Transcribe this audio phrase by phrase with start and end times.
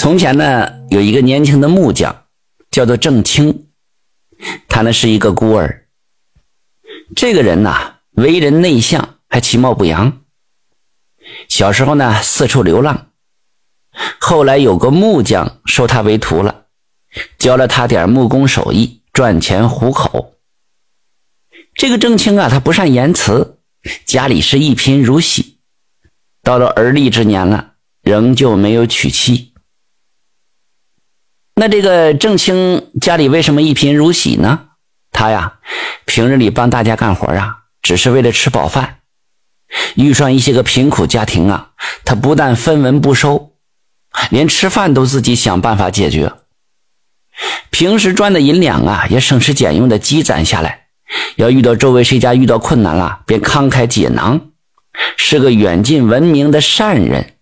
[0.00, 2.24] 从前呢，有一个年轻的木匠，
[2.70, 3.66] 叫做郑清，
[4.66, 5.88] 他呢是一个孤儿。
[7.14, 10.22] 这个人呐，为人内向，还其貌不扬。
[11.50, 13.08] 小时候呢，四处流浪。
[14.18, 16.64] 后来有个木匠收他为徒了，
[17.36, 20.38] 教了他点木工手艺，赚钱糊口。
[21.74, 23.58] 这个郑清啊，他不善言辞，
[24.06, 25.58] 家里是一贫如洗。
[26.42, 29.49] 到了而立之年了，仍旧没有娶妻。
[31.60, 34.60] 那这个郑清家里为什么一贫如洗呢？
[35.12, 35.58] 他呀，
[36.06, 39.00] 平日里帮大家干活啊，只是为了吃饱饭。
[39.94, 41.72] 遇上一些个贫苦家庭啊，
[42.06, 43.52] 他不但分文不收，
[44.30, 46.32] 连吃饭都自己想办法解决。
[47.68, 50.86] 平时赚的银两啊，也省吃俭用的积攒下来。
[51.36, 54.40] 要遇到周围谁家遇到困难了，便慷慨解囊，
[55.18, 57.34] 是个远近闻名的善人。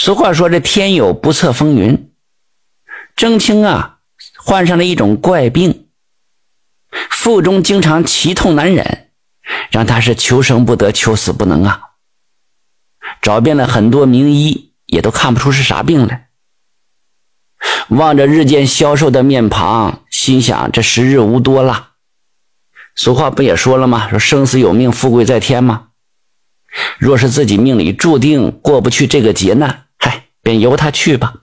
[0.00, 2.12] 俗话说：“这天有不测风云。”
[3.16, 3.98] 郑清啊，
[4.36, 5.88] 患上了一种怪病，
[7.10, 9.10] 腹中经常奇痛难忍，
[9.72, 11.80] 让他是求生不得，求死不能啊。
[13.20, 16.28] 找遍了很多名医，也都看不出是啥病来。
[17.88, 21.94] 望着日渐消瘦的面庞，心想：这时日无多了。
[22.94, 24.08] 俗话不也说了吗？
[24.08, 25.88] 说生死有命，富贵在天吗？
[26.98, 29.86] 若是自己命里注定过不去这个劫难。
[30.48, 31.34] 便由他去吧。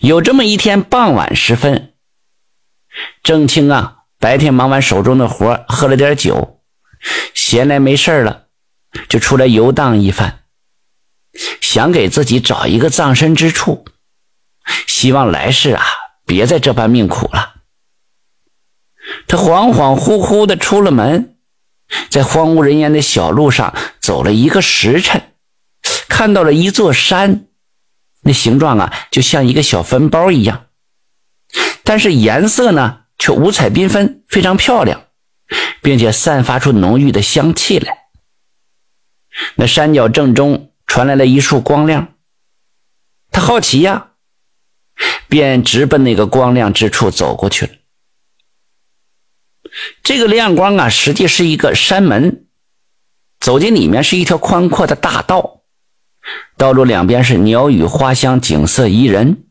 [0.00, 1.92] 有这么一天傍晚时分，
[3.22, 6.62] 郑清啊，白天忙完手中的活，喝了点酒，
[7.34, 8.46] 闲来没事了，
[9.06, 10.44] 就出来游荡一番，
[11.60, 13.84] 想给自己找一个葬身之处，
[14.86, 15.84] 希望来世啊，
[16.24, 17.56] 别再这般命苦了。
[19.26, 21.36] 他恍恍惚惚的出了门，
[22.08, 25.33] 在荒无人烟的小路上走了一个时辰。
[26.08, 27.46] 看到了一座山，
[28.22, 30.66] 那形状啊，就像一个小坟包一样，
[31.82, 35.04] 但是颜色呢，却五彩缤纷，非常漂亮，
[35.82, 37.98] 并且散发出浓郁的香气来。
[39.56, 42.14] 那山脚正中传来了一束光亮，
[43.30, 44.12] 他好奇呀，
[45.28, 47.72] 便直奔那个光亮之处走过去了。
[50.02, 52.46] 这个亮光啊，实际是一个山门，
[53.40, 55.53] 走进里面是一条宽阔的大道。
[56.56, 59.44] 道路两边是鸟语花香，景色宜人。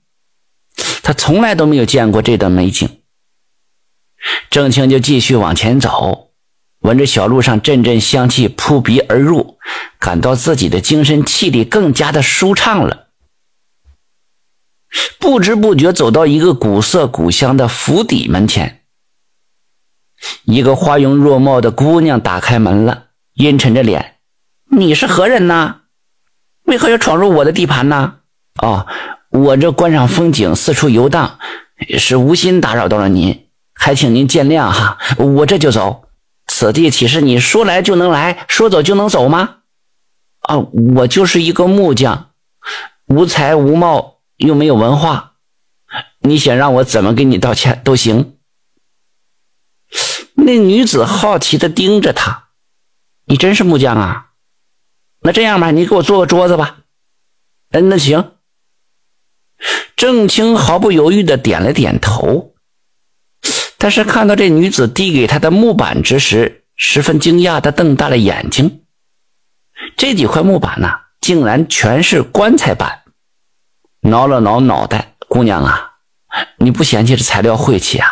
[1.04, 3.02] 他从来都没有见过这段美景。
[4.50, 6.32] 郑清就继续往前走，
[6.80, 9.58] 闻着小路上阵阵香气扑鼻而入，
[10.00, 13.10] 感到自己的精神气力更加的舒畅了。
[15.20, 18.84] 不知不觉走到一个古色古香的府邸门前，
[20.46, 24.18] 一个花容若貌的姑娘打开门了，阴沉着脸
[24.72, 25.82] ：“你是何人呢？”
[26.66, 28.16] 为何要闯入我的地盘呢？
[28.62, 28.88] 哦，
[29.30, 31.40] 我这观赏风景、四处游荡，
[31.98, 34.98] 是无心打扰到了您，还请您见谅哈。
[35.18, 36.08] 我这就走，
[36.48, 39.58] 此地岂是你说来就能来，说走就能走吗？
[40.42, 40.58] 啊，
[40.96, 42.32] 我就是一个木匠，
[43.08, 45.34] 无才无貌，又没有文化，
[46.22, 48.38] 你想让我怎么给你道歉都行。
[50.36, 52.50] 那女子好奇地盯着他，
[53.26, 54.33] 你真是木匠啊？
[55.24, 56.80] 那这样吧，你给我做个桌子吧。
[57.72, 58.34] 嗯，那行。
[59.96, 62.54] 郑清毫不犹豫的点了点头，
[63.78, 68.84] 但是看到这女子递给他的木板之时，十分惊讶的瞪大了眼睛。
[69.96, 70.90] 这几块木板呢，
[71.22, 73.04] 竟然全是棺材板。
[74.02, 75.94] 挠了挠脑袋，姑娘啊，
[76.58, 78.10] 你不嫌弃这材料晦气啊？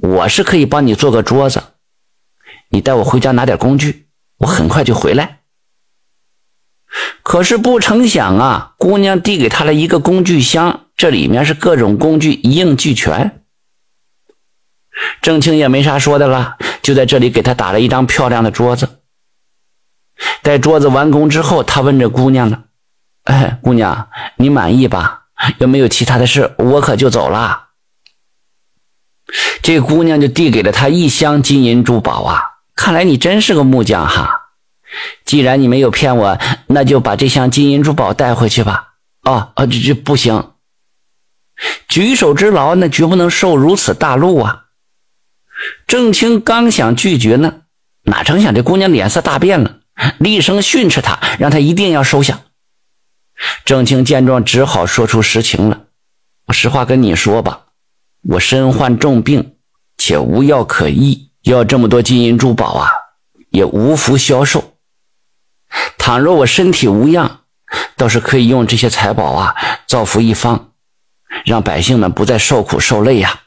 [0.00, 1.60] 我是可以帮你做个桌子，
[2.68, 5.35] 你带我回家拿点工具，我很快就回来。
[7.22, 13.42] 可是不成想啊，姑娘递给他了一个工具箱，这里面是各种工具一应俱全。
[15.20, 19.00] 郑清也没啥说的了，就在这里给他打了一张漂亮的桌子。
[20.42, 22.64] 待桌子完工之后，他问这姑娘了
[23.24, 25.24] ：“哎，姑娘，你满意吧？
[25.58, 26.54] 有没有其他的事？
[26.56, 27.64] 我可就走了。”
[29.60, 32.40] 这姑娘就递给了他一箱金银珠宝啊！
[32.76, 34.45] 看来你真是个木匠哈。
[35.24, 38.94] 既然你没有骗我，那就把这箱金银珠宝带回去吧。
[39.22, 40.52] 哦啊，这这不行，
[41.88, 44.66] 举手之劳，那绝不能受如此大禄啊！
[45.86, 47.62] 郑清刚想拒绝呢，
[48.04, 49.80] 哪成想这姑娘脸色大变了，
[50.18, 52.40] 厉声训斥他，让他一定要收下。
[53.64, 55.82] 郑清见状，只好说出实情了。
[56.46, 57.62] 我实话跟你说吧，
[58.22, 59.56] 我身患重病，
[59.98, 62.88] 且无药可医，要这么多金银珠宝啊，
[63.50, 64.75] 也无福消受。
[65.98, 67.40] 倘若我身体无恙，
[67.96, 69.54] 倒是可以用这些财宝啊
[69.86, 70.72] 造福一方，
[71.44, 73.42] 让百姓们不再受苦受累呀。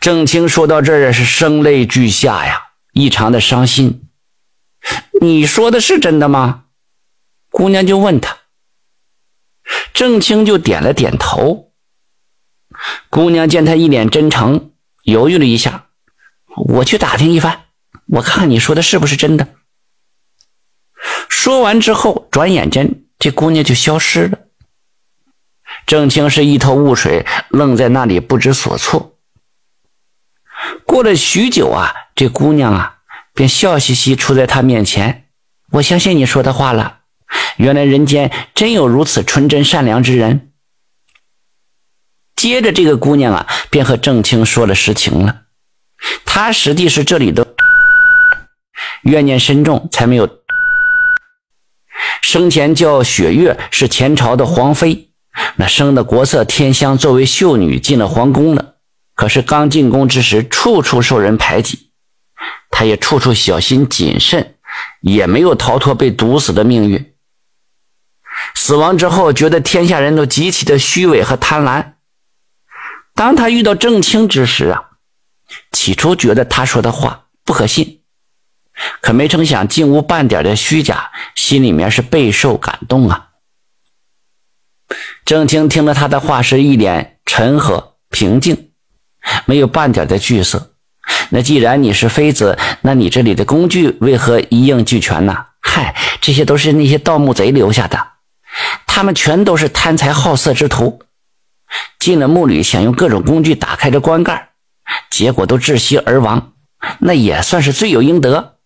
[0.00, 4.08] 郑清说到这儿是声泪俱下呀，异常的伤心。
[5.20, 6.64] 你说的是真的吗？
[7.50, 8.36] 姑娘就问他。
[9.92, 11.72] 郑清就点了点头。
[13.10, 14.72] 姑娘见他一脸真诚，
[15.02, 15.86] 犹豫了一下，
[16.56, 17.66] 我去打听一番，
[18.06, 19.46] 我看看你说的是不是真的。
[21.30, 24.38] 说完之后，转眼间这姑娘就消失了。
[25.86, 29.16] 郑清是一头雾水，愣在那里不知所措。
[30.84, 32.98] 过了许久啊，这姑娘啊
[33.32, 35.28] 便笑嘻嘻出在他面前。
[35.70, 36.98] 我相信你说的话了，
[37.56, 40.52] 原来人间真有如此纯真善良之人。
[42.34, 45.42] 接着，这个姑娘啊便和郑清说了实情了。
[46.26, 47.54] 她实际是这里的
[49.02, 50.26] 怨念深重，才没有
[52.30, 55.10] 生前叫雪月，是前朝的皇妃，
[55.56, 58.76] 那生的国色天香，作为秀女进了皇宫了。
[59.16, 61.90] 可是刚进宫之时，处处受人排挤，
[62.70, 64.54] 她也处处小心谨慎，
[65.00, 67.12] 也没有逃脱被毒死的命运。
[68.54, 71.94] 死亡之后，觉得天下人都极其的虚伪和贪婪。
[73.16, 74.80] 当他遇到郑清之时啊，
[75.72, 77.99] 起初觉得他说的话不可信，
[79.00, 83.28] 可没成想竟无半点的虚假，心里面是备受感动啊。
[85.24, 88.70] 郑清听了他的话，是一脸沉和平静。
[89.44, 90.72] 没有半点的惧色。
[91.28, 95.46] 那既然你是妃子，那你这里的工具为何一应俱全呢？
[95.60, 98.12] 嗨，这些都是那些盗墓贼留下的，
[98.86, 101.02] 他们全都是贪财好色之徒，
[101.98, 104.50] 进了墓里想用各种工具打开这棺盖，
[105.10, 106.54] 结果都窒息而亡，
[107.00, 108.56] 那也算是罪有应得。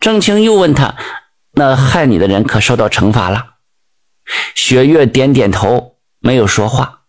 [0.00, 0.94] 郑清又问他
[1.52, 3.54] ：“那害你的人可受到惩罚了？”
[4.54, 7.02] 雪月点点头，没有说话。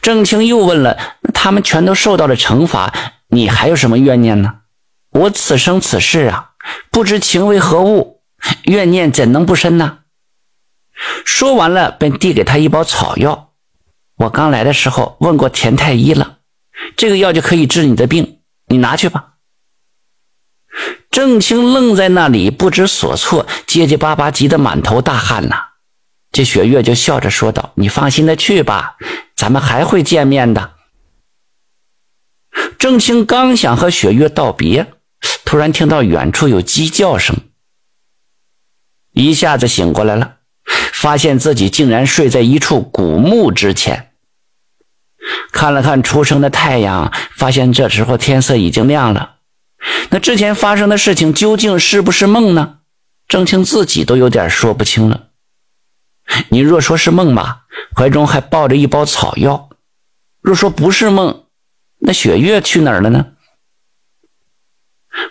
[0.00, 0.98] 郑清又问了
[1.34, 2.92] ：“他们全都受到了惩罚，
[3.28, 4.60] 你还有什么怨念呢？
[5.10, 6.52] 我此生此世啊，
[6.90, 8.22] 不知情为何物，
[8.64, 9.98] 怨念怎能不深呢？”
[11.24, 13.52] 说完了，便递给他一包草药。
[14.16, 16.38] 我刚来的时候问过田太医了，
[16.96, 19.35] 这个药就可以治你的病，你拿去吧。
[21.16, 25.68] 郑清愣在那里，不知所措，结结巴巴，急得满头大汗呐。
[26.30, 28.98] 这雪月就笑着说道：“你放心的去吧。”
[29.34, 30.72] 咱们还会见面的。
[32.78, 34.92] 郑清刚想和雪月道别，
[35.46, 37.34] 突然听到远处有鸡叫声，
[39.12, 40.34] 一下子醒过来了，
[40.92, 44.10] 发现自己竟然睡在一处古墓之前。
[45.50, 49.35] 看了看初升的太阳，发现这时候天色已经亮了。
[50.10, 52.78] 那之前发生的事情究竟是不是梦呢？
[53.28, 55.28] 郑清自己都有点说不清了。
[56.48, 57.66] 你若说是梦吧，
[57.96, 59.68] 怀中还抱着一包草药；
[60.40, 61.44] 若说不是梦，
[61.98, 63.26] 那雪月去哪儿了呢？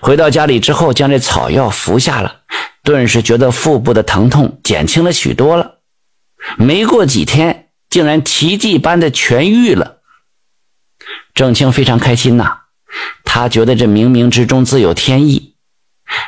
[0.01, 2.41] 回到家里之后，将这草药服下了，
[2.83, 5.79] 顿时觉得腹部的疼痛减轻了许多了。
[6.57, 9.97] 没过几天，竟然奇迹般的痊愈了。
[11.33, 12.61] 郑清非常开心呐，
[13.23, 15.55] 他觉得这冥冥之中自有天意。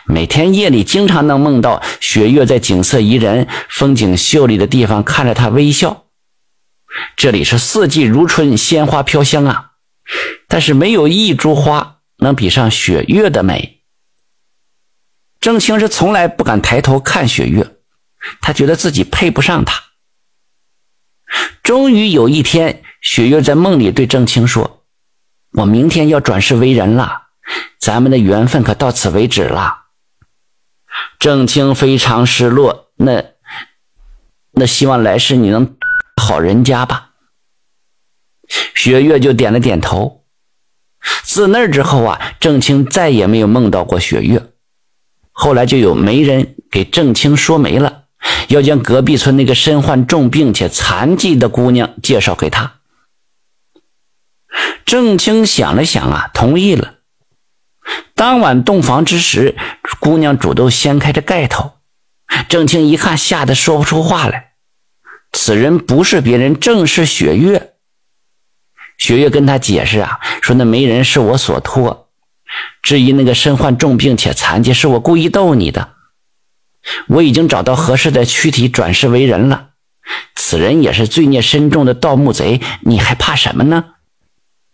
[0.05, 6.05] 每天夜里经常能梦到雪月在景色宜人、风景秀丽的地方看着他微笑。
[7.15, 9.71] 这里是四季如春，鲜花飘香啊，
[10.47, 13.81] 但是没有一株花能比上雪月的美。
[15.39, 17.75] 郑清是从来不敢抬头看雪月，
[18.41, 19.83] 他觉得自己配不上她。
[21.61, 24.76] 终于有一天，雪月在梦里对郑清说
[25.53, 27.23] ：“我明天要转世为人了。”
[27.79, 29.85] 咱们的缘分可到此为止了。
[31.19, 33.23] 郑清非常失落，那
[34.51, 35.77] 那希望来世你能
[36.21, 37.11] 好人家吧。
[38.75, 40.25] 雪月就点了点头。
[41.23, 44.51] 自那之后啊，郑清再也没有梦到过雪月。
[45.31, 48.05] 后来就有媒人给郑清说媒了，
[48.49, 52.76] 要将隔壁村那个身患重病且残疾的姑娘介绍给他。
[54.85, 56.95] 郑清想了想啊，同意了。
[58.15, 59.55] 当晚洞房之时，
[59.99, 61.73] 姑娘主动掀开着盖头，
[62.49, 64.53] 郑清一看，吓得说不出话来。
[65.31, 67.73] 此人不是别人，正是雪月。
[68.97, 72.09] 雪月跟他解释啊，说那媒人是我所托，
[72.81, 75.93] 至于那个身患重病且残疾，是我故意逗你的。
[77.07, 79.69] 我已经找到合适的躯体，转世为人了。
[80.35, 83.85] 此人也是罪孽深重的盗墓贼，你还怕什么呢？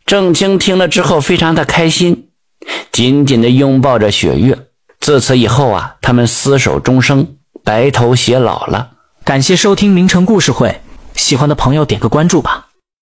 [0.06, 2.30] 郑清听了之后，非常的开心。
[2.92, 4.58] 紧紧的拥抱着雪月，
[5.00, 8.92] 自此以后啊，他们厮守终生，白头偕老了。
[9.24, 10.82] 感谢收听名城故事会，
[11.16, 12.68] 喜欢的朋友点个关注吧。